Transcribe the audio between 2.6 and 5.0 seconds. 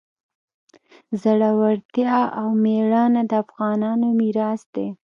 میړانه د افغانانو میراث دی.